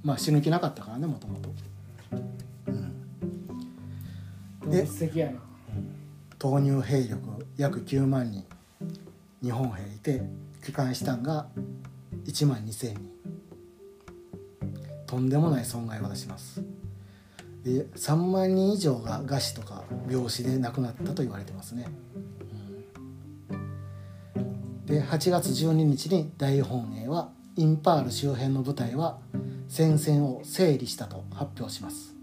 [0.04, 1.49] まあ死ぬ気なかったからねもともと
[4.71, 5.39] 動物的やな。
[6.39, 7.17] 投入兵力
[7.57, 8.43] 約9万人
[9.43, 10.21] 日本兵いて
[10.65, 11.47] 帰還したんが
[12.25, 13.12] 1万2,000人。
[15.05, 16.63] とんでもない損害を出します。
[17.63, 21.86] で3万人以上が餓死とか病死で亡くなったと言われてますね、
[24.34, 24.86] うん。
[24.86, 29.19] で8月12日に大本営はインパール周辺の部隊は
[29.67, 32.15] 戦線を整理したと発表します。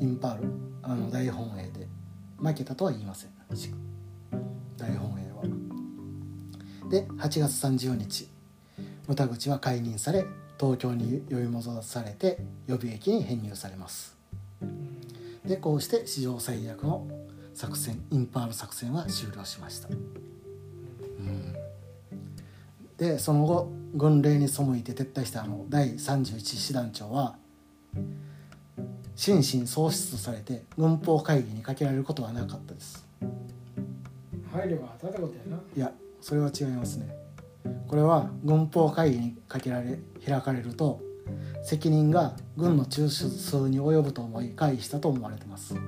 [0.00, 1.88] インパールあの大本営で。
[2.38, 3.30] 負けたとは言いません。
[4.76, 5.42] 大本営は。
[6.90, 8.28] で8月30日。
[9.08, 10.26] 牟田口は解任され
[10.58, 14.16] 東京に呼び戻されて予備役に編入されます。
[15.44, 17.06] でこうして史上最悪の
[17.54, 19.88] 作戦インパール作戦は終了しました、
[22.98, 27.36] でその後軍令に背いて撤退したあの第31師団長は
[29.16, 33.06] 心身喪失とされて軍法会議にかけられることはなかったです。
[34.52, 35.56] 配慮が当たったことやな。
[35.74, 37.08] いやそれは違いますね。
[37.88, 41.00] これは軍法会議にかけられ開かれると
[41.64, 45.74] 責任が軍の中枢に及ぶと思い回避したと思われてます。
[45.74, 45.78] う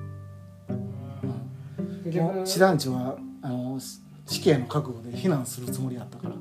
[2.45, 3.79] 師団長はあの
[4.25, 6.37] 死刑の覚悟で避難するつもりだったから、う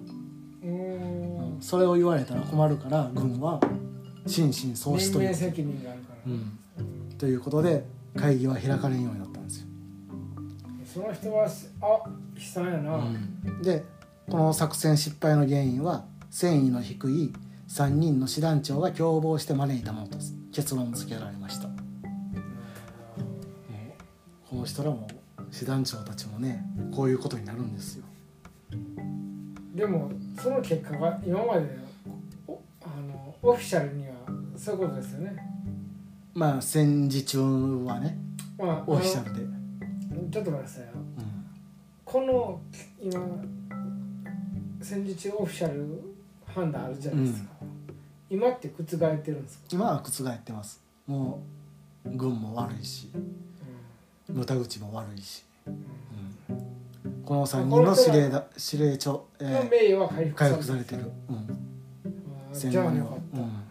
[0.64, 1.58] ーん。
[1.60, 3.60] それを言われたら困るから軍は
[4.26, 6.58] 心身喪失という、人間責任があるから、うん、
[7.18, 7.84] ということで
[8.16, 9.66] 会議は開かれんようになったんですよ、
[10.84, 11.48] その人は
[11.80, 13.00] あ悲惨やな、
[13.62, 13.84] で
[14.28, 17.32] この作戦失敗の原因は戦意の低い
[17.68, 20.18] 3人の師団長が共謀して招いたものと
[20.52, 21.68] 結論付けられました。
[24.48, 25.06] この人らも
[25.50, 26.64] 師団長たちもね
[26.94, 28.04] こういうことになるんですよ。
[29.74, 30.10] でも
[30.42, 31.78] その結果が今まで
[32.48, 34.14] あのオフィシャルには
[34.56, 35.36] そういうことですよね、
[36.38, 37.40] まあ戦時中
[37.84, 38.16] はね
[38.56, 40.88] まあ、オフィシャルで、ルちょっと待ってくださいよ。
[40.94, 41.46] うん。
[42.04, 42.60] この
[43.00, 43.20] 今
[44.80, 46.14] 戦時中オフィシャル
[46.46, 47.50] 判断あるじゃないですか、
[48.30, 48.96] 今って覆って
[49.32, 50.80] るんですか、今は覆ってます。
[51.08, 51.42] も
[52.04, 53.10] う軍も悪いし
[54.28, 57.24] 牟田口も悪いし、うん。
[57.24, 63.67] この3人の司令だ司令長、えのー名誉は回復回復されてる、うん、あー戦後にはじゃあよかっ、た、うん、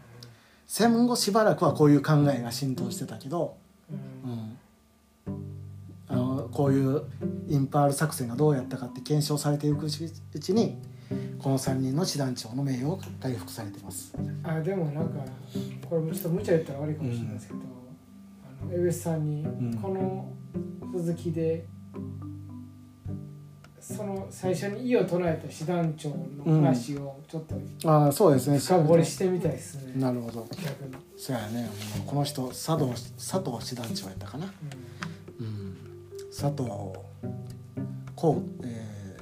[0.68, 3.58] 戦後しばらくはこういう考えが浸透してたけど、
[3.90, 4.58] うん。
[5.30, 5.38] うん、
[6.10, 7.04] あのこういう
[7.48, 10.78] インパール作戦がどうやったかって検証されていくうちに
[11.40, 14.14] この3人の師団長の名誉を回復されてます。
[14.44, 15.20] あでもなんか
[15.90, 17.60] これもちょっと無茶言ったら悪いかもしれないですけど、
[18.62, 19.80] あの江口さんにん。
[19.82, 20.30] この
[20.94, 21.66] 続きで、
[23.96, 28.60] その最初に意を唱えた師団長の話をちょっとああそうですね。
[28.60, 30.46] 深掘りしてみたいですね、なるほど。
[30.52, 31.70] 逆に、そうやね。
[32.06, 34.50] この人佐藤佐藤師団長やったかな、う
[35.40, 35.78] うん、
[36.30, 36.70] 佐藤
[38.14, 39.18] こう、え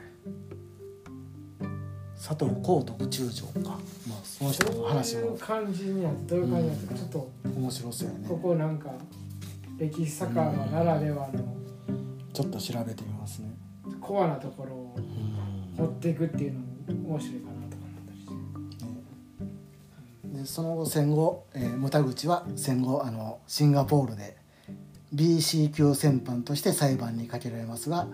[1.62, 1.66] ー、
[2.16, 8.26] 佐藤光徳中将か、まあ、その人の話どういうも感じになってどういう感じになって、ちょっと面白そうやね。
[8.28, 8.90] ここなんか
[9.78, 11.56] 歴史酒場ならではの
[12.34, 13.45] ちょっと調べてみますね、
[14.06, 15.36] コアなところをうん。
[15.78, 16.66] 掘っていくっていうのも
[17.16, 18.26] 面白いかなとか思ったりし
[20.34, 20.40] て。
[20.40, 24.38] でその後戦後、えー、牟田口は戦後あのシンガポールで
[25.14, 28.08] BC 級戦犯として裁判にかけられますが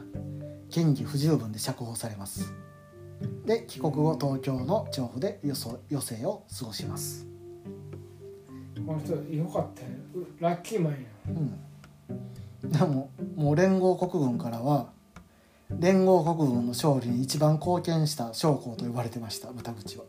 [0.69, 2.53] 嫌疑不十分で釈放されます。
[3.45, 7.27] で帰国後東京の調布で余生余生を過ごします、
[8.85, 9.83] この人よかった
[10.39, 10.97] ラッキーマンや。
[12.63, 14.91] うん、でももう連合国軍からは
[15.79, 20.03] 連合国軍の勝利に一番貢献した将校と呼ばれてました牟田口は。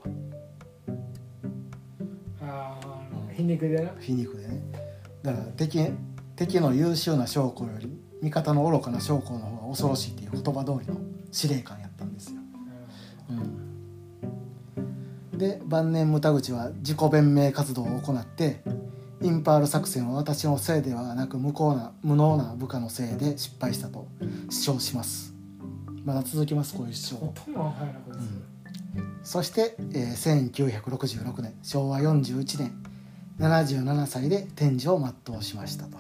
[2.40, 3.92] あーあの皮肉でな。
[4.01, 4.61] 皮肉でね。
[5.22, 5.79] だから敵
[6.37, 7.90] 敵の優秀な将校より
[8.22, 12.40] 味方の愚かな将校の方が恐ろしいっていう言葉通りの司令官やったんですよ、
[15.33, 18.62] うん、で晩年牟田口は自己弁明活動を行って
[19.20, 24.09] インパール作戦は私のせいではなく無効な無能な部下のせいで失敗したと
[24.51, 25.32] 主張します
[26.05, 27.35] まだ続きますこういう主張
[29.23, 32.83] そして、えー1966年昭和41年
[33.38, 35.99] 77歳で天寿を全うしましたと。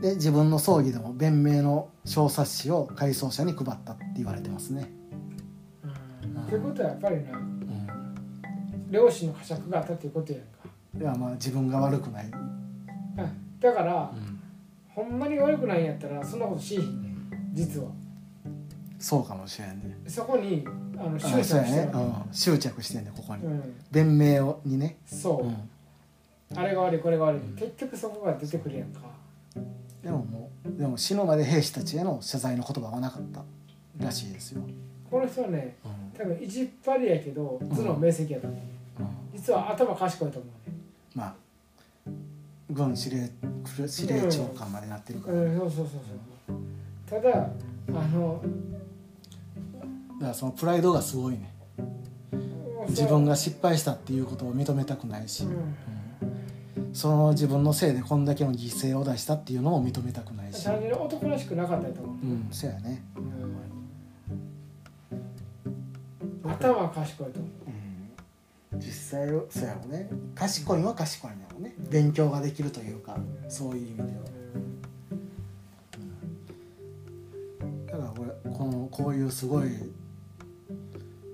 [0.00, 4.90] で自分の葬儀でも弁明の小冊子を回想者に配ったって言われてますね、
[5.84, 6.42] うん。
[6.42, 10.46] ってことはやっぱりなうん、両親の呵責があったっていうことやんか。
[10.92, 12.30] ではまあ自分が悪くない、
[13.16, 14.40] あだから、うん。
[14.88, 17.11] ほんまに悪くないんやったらそんなことしいひんねん
[17.52, 17.88] 実は。
[18.98, 19.98] そうかもしれんね。
[20.06, 20.64] そこに
[20.96, 21.90] あのあ執着してる。
[21.92, 23.74] うん、執着してんねここに、うん。
[23.90, 29.00] 弁明をにね、そう、うん、あれが悪いこれが悪い、結局そこが出てくるやんか。
[30.02, 33.42] でももうでも死ぬまで兵士たちへの謝罪の言葉はなかった。
[33.98, 34.62] らしいですよ、
[35.10, 36.18] この人はねうん。
[36.18, 38.60] 多分意地っ張りやけど頭脳明晰やと思う、
[39.00, 39.38] うん。
[39.38, 40.76] 実は頭賢いと思うね。
[41.14, 41.34] まあ
[42.70, 43.30] 軍司令
[43.86, 45.86] 司令長官までなってるから、うんそうそうそう
[46.48, 46.56] そう
[47.12, 47.46] ただ
[47.88, 48.42] あの
[50.18, 51.52] だからそのプライドがすごいね。
[52.88, 55.50] 自分が失敗したっていうことを認めたくないし、うん。
[55.50, 55.54] う
[56.90, 56.94] ん。
[56.94, 60.64] その自分のせいでこんだけの犠牲を出したっていうのも認めたくないし。
[60.64, 63.04] 単純に男らしくなかったと思う、うんそうやね、
[66.44, 66.50] うん。
[66.50, 67.48] 頭は賢いと思
[68.72, 68.76] う。
[68.76, 70.08] ん、実際そうやろね。
[70.34, 71.74] 賢いのは賢いんだろうね。
[71.90, 74.21] 勉強ができるというかそういう意味では
[78.92, 79.70] こういうすごい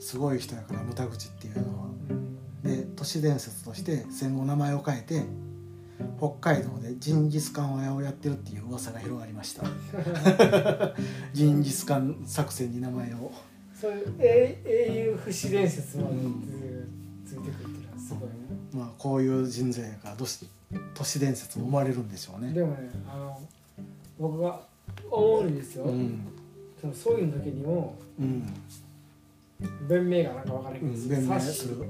[0.01, 1.85] すごい人やから牟田口っていうのは。
[2.11, 2.63] うん。
[2.63, 5.23] で都市伝説として戦後名前を変えて
[6.19, 9.65] 北海道でジンギスカン屋をやってるっていう噂が広がりました。
[11.35, 13.33] ジンギスカン作戦に名前を。
[13.75, 16.45] そういう英英雄不死伝説までうん
[17.25, 18.35] ついてくるっていうのはすごいね、
[18.73, 20.47] まあこういう人材やからどうし
[20.95, 22.53] 都市伝説も生まれるんでしょうね。
[22.53, 23.41] でもねあの
[24.19, 24.61] 僕が
[25.11, 26.38] 思うんですよ、うん
[26.81, 28.55] その葬儀の時にもうん
[29.89, 31.09] 弁明がなんか分からないけど、うん。
[31.09, 31.89] 弁明する、うん、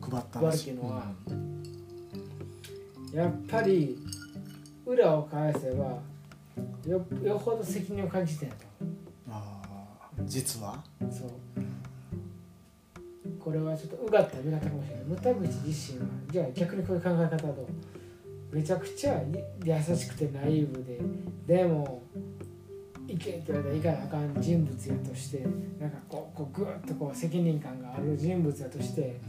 [0.00, 1.12] 配った配るっていうのは。
[3.14, 3.98] やっぱり
[4.86, 5.98] 裏を返せば
[6.86, 8.64] よよほど責任を感じてんやと。
[9.30, 10.24] あー。
[10.24, 10.82] 実は？
[11.10, 11.30] そう。
[13.38, 15.04] これはちょっとうがった見方かもしれない。
[15.08, 17.68] 牟田口自身はじゃあ逆にこういう考え方だと
[18.50, 19.20] めちゃくちゃ
[19.64, 21.00] 優しくてナイーブで
[21.46, 22.02] でも
[23.12, 25.44] 意見って言われたらいかなあかん人物やとして
[25.78, 29.20] なんかこうこうグーッとこう責任感がある人物やとして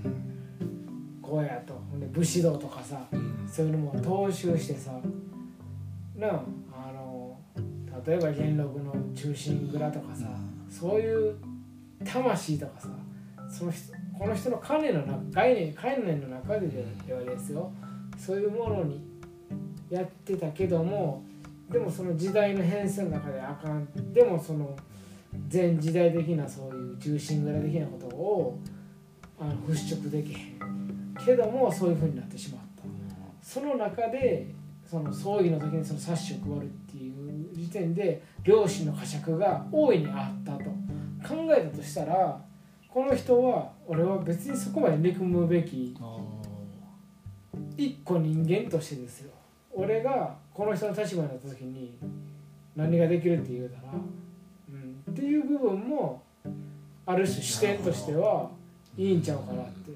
[1.21, 1.73] こうやと。
[1.91, 3.47] ほんで武士道とかさうん。
[3.51, 3.93] そういうのも
[4.27, 4.91] 踏襲してさ
[6.15, 7.37] なああの
[8.05, 10.27] 例えば元禄の中心蔵とかさ
[10.69, 11.35] そういう
[12.05, 12.87] 魂とかさ
[13.49, 16.67] その人この人の観念の中概念概念の中で
[17.05, 17.71] ではですよ。
[18.17, 19.01] そういうものに
[19.89, 21.23] やってたけども
[21.73, 24.75] でもその時代の変遷の中であかんでもその
[25.47, 28.59] 全時代的なそういう中心蔵的なことを
[29.39, 32.83] あの払拭できへんけどもそういうふうになってしまった。
[33.41, 34.53] その中で
[34.85, 40.65] その葬儀の時にその冊子を配るっていう時点で両親の呵責が大いにあったと
[41.27, 42.39] 考えたとしたら
[42.87, 45.97] この人は俺は別にそこまで憎むべき
[47.75, 49.31] 一個人間としてですよ。
[49.75, 51.97] 俺がこの人の立場になった時に
[52.75, 56.23] 何ができるって言うたら、うん、っていう部分も
[57.05, 58.49] ある種視点としては
[58.97, 59.91] いいんちゃうかなって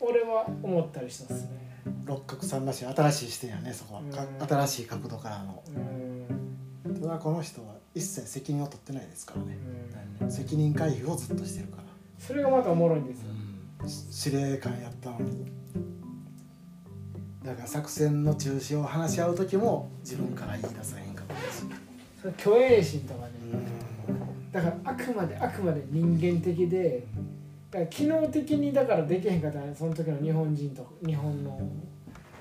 [0.00, 1.50] 俺は思ったりしたっすね。
[1.86, 4.48] ー六角さんらしい新しい視点やねそこは、かうん。
[4.48, 5.62] 新しい角度からの。
[6.84, 7.00] うん。
[7.00, 9.56] ただこの人は一切責任を取ってないですからね。
[10.20, 10.30] うん。
[10.30, 11.84] 責任回避をずっとしてるから。
[12.18, 13.26] それがまたおもろいんですよ。
[13.88, 15.50] 司令官やったのに
[17.44, 21.66] だから作戦の中止を話し合う時も自分から言い出さへんかったです
[22.20, 23.32] それ虚栄心とかね。
[24.52, 27.04] だからあくまであくまで人間的で
[27.70, 31.58] だから機能的にだからできへんかったらその時の日本人と日本の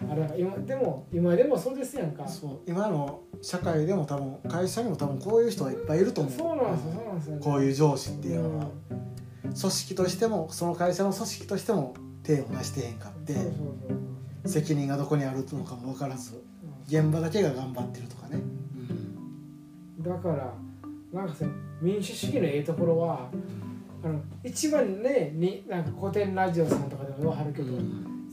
[0.09, 2.27] あれだから今でも今でもそうですやんか。
[2.27, 2.59] そそう。
[2.67, 6.33] 今の社会でも多分会社にも多分こういう人はいっぱいいると思う。
[6.33, 8.65] うなんですよそうなんですよ、ね、こういう上司っていうのは、
[9.45, 9.53] うん。
[9.53, 11.93] 組織としてもその会社の組織としても
[12.23, 13.33] 手を出してへんかって。
[13.33, 13.53] そうそう
[13.87, 14.00] そう
[14.45, 16.43] 責任がどこにあるのかも分からず
[16.87, 18.39] 現場だけが頑張ってるとかね、
[19.99, 20.53] だから
[21.13, 23.29] なんかその民主主義のええところは
[24.03, 27.77] あの一番ねになんか古典ラジオさんとかでも言わはるけど、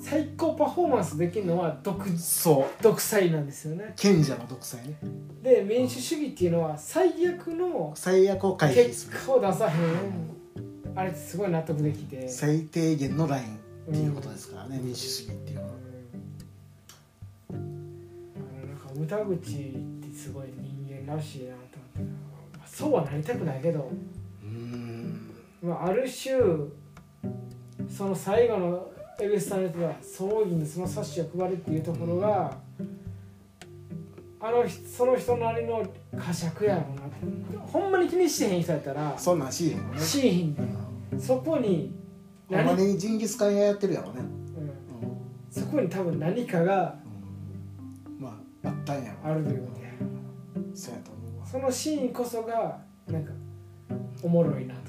[0.01, 2.83] 最高パフォーマンスできるのは独そう。
[2.83, 3.93] 独裁なんですよね。
[3.97, 4.99] 賢者の独裁ね。
[5.43, 9.13] で民主主義っていうのは最悪の最悪を回避する。
[9.13, 9.75] 結果を出さへん。
[10.97, 12.29] あれってすごい納得できて。
[12.29, 13.57] 最低限のライン
[13.89, 15.69] っていうことですからね、民主主義っていうのは
[19.09, 22.13] 田口ってすごい人間らしいなと思っ
[22.53, 22.59] て。
[22.59, 23.91] まあそうはなりたくないけど、
[24.43, 25.35] うん。
[25.63, 26.37] まあ、ある種
[27.89, 32.57] その最後の蛭子さんの言ってた葬儀にその冊子を配るっていうところが、
[34.41, 35.85] あの人その人なりの
[36.17, 37.73] 呵責やろうなって。
[37.73, 39.69] ほんまに気にしてへん人やったらそんなんし。
[39.69, 40.63] いへんねしいひんね
[41.17, 41.93] んそこに
[42.49, 44.25] ほんまにジンギスカン屋やってるやろね、うん。
[44.25, 45.19] うん
[45.51, 47.08] そこに多分何かがま
[48.69, 49.15] ああったんや。
[49.23, 49.89] ろあるということや
[50.75, 51.47] そうやと思うわ。
[51.47, 53.33] そのシーンこそがなんか
[54.23, 54.81] おもろいなと。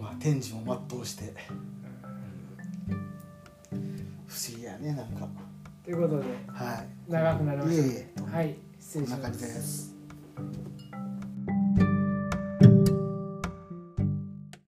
[0.00, 1.32] まあ天寿も全うして。
[4.26, 5.28] 不思議やねなんか。
[5.84, 7.10] ということではい。
[7.10, 7.74] 長くなりました。
[7.74, 9.94] いえいえはい失礼しまこんな感じすです